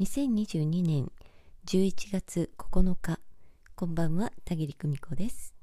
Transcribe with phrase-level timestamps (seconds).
[0.00, 1.10] 2022年
[1.66, 3.18] 11月9日
[3.74, 5.57] こんばんは田切久美子です。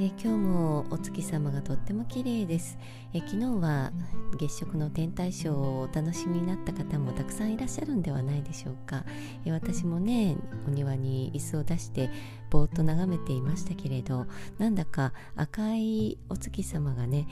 [0.00, 2.78] え今日もお月様がとっても綺麗です。
[3.12, 3.90] え昨日は
[4.38, 9.04] 月食の天体ショーをお楽しみになった方もたくさんいらっしゃるんではないでしょうか。
[9.44, 10.36] え私もね
[10.68, 12.10] お庭に椅子を出して
[12.48, 14.26] ぼーっと眺めていましたけれど
[14.58, 17.26] なんだか赤いお月様がね、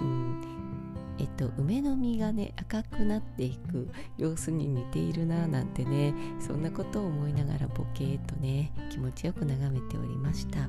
[0.00, 0.35] うん
[1.36, 10.68] と、梅の実がね赤くなっていく様子に似ているななんてねそんなことを思いながらボケーっとね気持ちよく眺めておりました、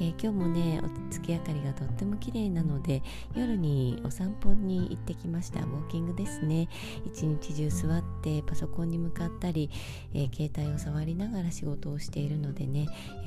[0.00, 3.02] えー、今日もねお月明かりがとっても綺麗なので
[3.34, 5.60] 夜にお散歩に行ってきました。
[5.60, 6.68] ウォーキングですね。
[7.06, 9.70] 一日中座ってパソコンに向かったり、
[10.12, 12.86] えー、携帯を触りながら仕事をしているのでね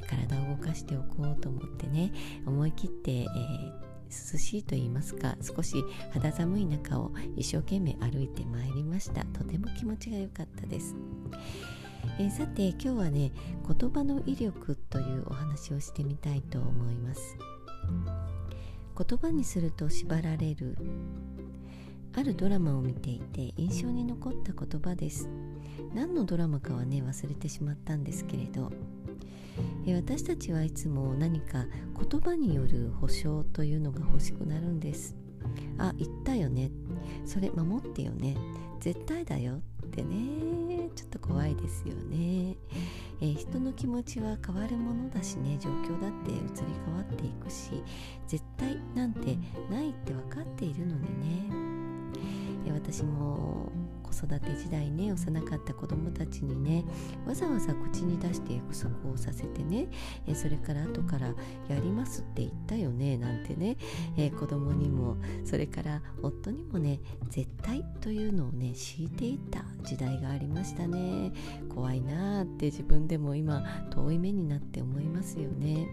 [0.10, 2.14] 体を動かしておこうと思ってね
[2.46, 9.26] 思い切って、えー涼しいと言いますか少し肌寒い中を一生懸命歩いてまいりました。
[9.26, 10.96] とても気持ちが良かったです、
[12.20, 13.32] えー、さて今日はね
[13.68, 17.38] 言葉の威力というお話をしてみたいと思います。
[18.98, 20.78] 言葉にすると縛られる。
[22.16, 25.30] あるドラマを見ていて印象に残った言葉です。
[25.94, 28.72] 何のドラマかはね忘れてしまったんですけれど
[29.96, 31.66] 私たちはいつも何か
[32.10, 35.16] 言葉による保証というのが欲しくなるんです。
[35.78, 36.72] あ言ったよね。
[37.26, 38.36] それ守ってよね。
[38.80, 39.56] 絶対だよ
[39.86, 40.90] ってね。
[40.96, 42.56] ちょっと怖いですよね、
[43.22, 45.58] えー、人の気持ちは変わるものだしね。
[45.60, 46.34] 状況だって移
[46.66, 47.84] り変わっていくし。
[48.28, 49.38] 絶対なんて
[49.70, 52.18] ないって分かっているのにね、
[52.68, 53.72] え、私も
[54.08, 56.84] 子育て時代ね幼かった子供たちにね
[57.26, 59.88] わざわざ口に出して約束をさせてね
[60.26, 61.28] えそれから後から
[61.68, 63.78] 「やります」って言ったよねなんてね、
[64.18, 67.00] え子供にもそれから夫にもね
[67.30, 71.32] 絶対というのをね敷いていた時代がありましたね
[71.70, 75.88] 怖いなーって自分でも今遠い目になって思いますよね。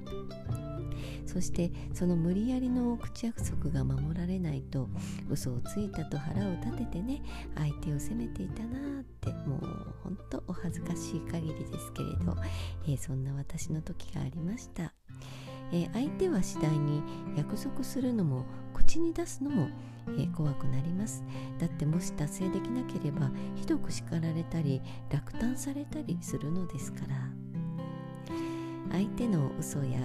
[1.27, 4.89] そしてその無理やりの口約束が守られないと
[5.29, 7.23] 嘘をついたと腹を立ててね
[7.57, 12.37] 相手を責めていたなってもうほんとお恥ずかしい限りですけれど、
[12.87, 14.93] えー、そんな私の時がありました、
[15.73, 17.03] えー、相手は次第に
[17.37, 19.69] 約束するのも口に出すのも
[20.07, 21.25] えー、怖くなります。
[21.59, 27.45] だってもし達成できなければひどく叱られたり落胆されたりするのですから。
[28.93, 29.99] 相手の嘘や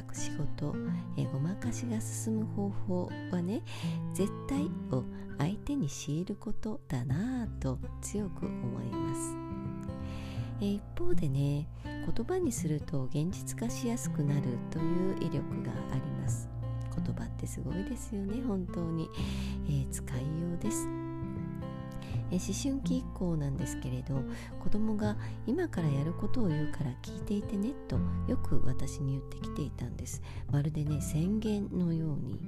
[0.00, 0.74] 隠し事、
[1.18, 3.62] えごまかしが進む方法はね
[4.14, 5.04] 絶対を
[5.38, 9.36] 相手に強いることだなぁと強く思います、
[10.62, 16.48] え一方でね言葉にすると現実化しやすくなるという威力があります。
[17.04, 19.08] 言葉ってすごいですよね本当に、
[19.68, 20.24] えー、使いよ
[20.58, 21.09] うです。
[22.30, 24.22] え思春期以降なんですけれど
[24.60, 27.98] 子供が今からやることを言うから聞いていてねと
[28.28, 30.22] よく私に言ってきていたんです。
[30.50, 32.38] まるでね宣言のように。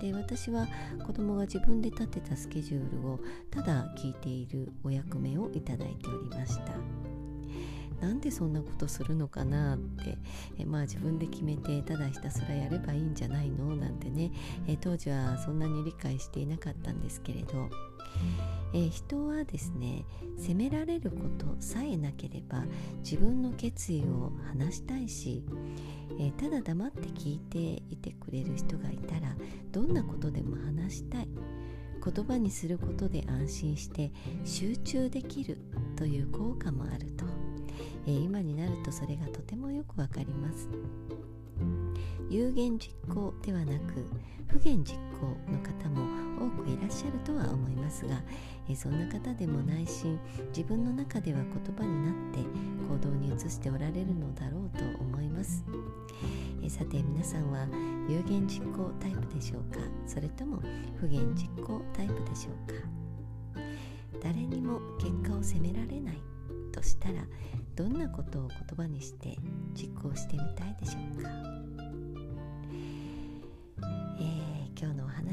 [0.00, 0.66] で私は
[1.04, 6.72] 子供が自分で立てたスケジュールをただ聞いているお役目をいただいておりました。
[8.00, 10.16] なんでそんなことするのかなって
[10.56, 13.76] えまあ自分で決めてただひたすらやればいいんじゃないの？
[13.76, 14.32] なんてね
[14.66, 17.68] え当時はそんなに理解していなかったんですけれど。
[18.72, 20.04] えー、人はですね
[20.36, 22.64] 責められることさえなければ
[23.02, 25.44] 自分の決意を話したいし、
[26.18, 29.34] えー、ただ黙って聞いていてくれる人がいたら
[29.72, 31.28] どんなことでも話したい。
[32.02, 34.10] 言葉にすることで安心して
[34.46, 35.58] 集中できる
[35.96, 37.26] という効果もあると、
[38.06, 40.68] えー、今になるとそれがとてもよくわかります。
[42.30, 44.06] 有言実行ではなく
[44.46, 48.22] 不言実行の方も多くいらっしゃるとは思いますが、
[48.68, 50.18] えそんな方でも内心
[50.48, 51.46] 自分の中では言
[51.76, 52.40] 葉になって
[52.88, 55.62] 行動に移しておられるのだろうと思います、
[56.62, 57.66] えさて皆さんは
[58.08, 59.80] 有言実行タイプでしょうか？
[60.06, 60.62] それとも
[60.98, 63.60] 不言実行タイプでしょうか？
[64.22, 66.16] 誰にも結果を責められない。
[66.72, 67.24] としたら
[67.74, 69.36] どんなことを言葉にして
[69.74, 71.28] 実行してみたいでしょうか？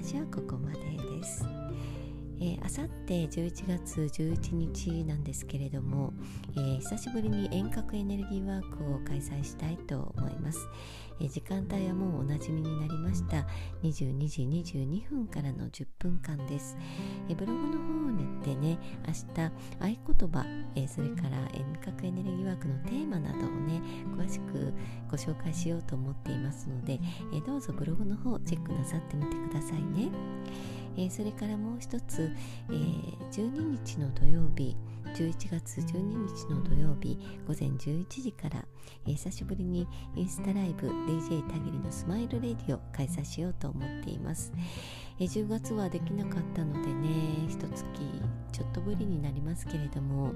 [0.08, 0.80] 話はここまで
[1.20, 1.44] です。
[2.64, 6.14] あさって11月11日なんですけれども、
[6.56, 10.60] えー、久しぶりに遠隔エネルギーワークを開催したいと思います、
[11.20, 13.48] えー、時間帯はもうおなじみになりました。
[13.84, 16.78] 22時22分からの10分間です。
[17.28, 18.78] えブログの方にてね
[19.08, 23.82] 明日合言葉えそれから遠隔エネルギーワークのテーマなどをね
[24.18, 24.74] 詳しく
[25.10, 27.00] ご紹介しようと思っていますので
[27.34, 30.10] えどうぞブログの方チェックなさってみてくださいね。
[30.98, 32.32] え、それからもう一つ、
[32.70, 34.76] えー、12日の土曜日
[35.14, 37.18] 11月12日の土曜日
[37.48, 38.66] 午前11時から、
[39.06, 44.52] えー、久しぶりにインスタライブ DJ たぎりのスマイルレディを開催しようと思っています、
[45.20, 47.10] えー、10月はできなかったのでね
[47.48, 47.84] 一月
[48.52, 50.34] ちょっとぶりになりますけれども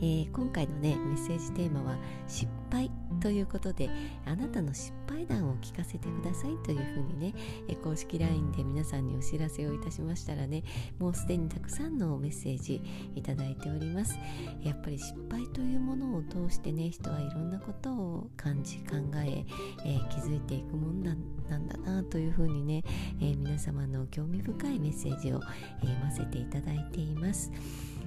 [0.00, 1.96] えー、今回のねメッセージテーマは
[2.28, 3.90] 失敗ということで
[4.26, 7.34] あなたの失敗談を聞かせてくださいというふうにね、
[7.82, 10.62] 公式 LINE で皆さんにお知らせをいたしましたらね
[10.98, 12.80] もうすでにたくさんのメッセージ
[13.14, 14.18] いただいております。
[14.62, 19.44] やっぱり失敗というものを通してね人はいろんなことを感じ考え
[19.84, 22.82] えー、気づいていくもんなんだなというふうにね、
[23.20, 25.40] え皆様の興味深いメッセージを、
[25.82, 27.50] え読ませていただいています、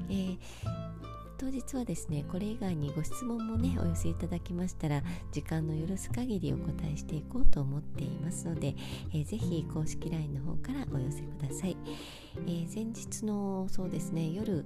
[0.10, 0.38] えー
[1.41, 5.01] 当日はですねこれ以外にご質問もねお寄せいただきましたら
[5.31, 8.75] 時間の許す限りお答えしていこうと思っていますので、
[9.11, 11.75] えー、ぜひ公式 LINE の方からお寄せください、
[12.45, 14.63] えー、前日のそうですね夜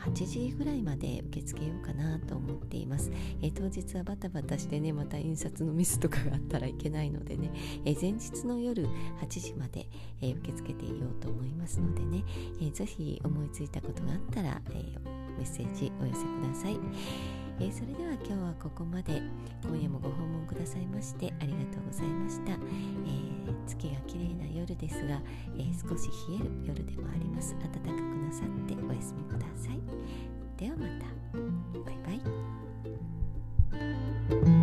[0.00, 7.52] 8時ぐらいまで受け付けようかなと思っています、えー、当日はバタバタしてねまた印刷のミスとかがあったらいけないのでね、
[7.84, 8.88] えー、前日の夜
[9.22, 9.86] 8時まで、
[10.20, 12.24] えー、受け付けていようと思いますのでね、
[12.60, 16.78] えー、ぜひ思いついたことがあったら、えーメッセージお寄せください、
[17.60, 19.22] えー、それでは今日はここまで。
[19.64, 22.58] 今夜もご訪問くださいましてありがとうございました、えー、
[23.66, 25.20] 月が綺麗な夜ですが、
[25.56, 27.54] えー、少し冷える夜でもあります。
[27.60, 29.80] 暖かくなさってお休みください。
[30.56, 31.06] ではまた。
[31.84, 31.98] バイ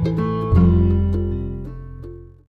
[0.05, 0.24] バイ。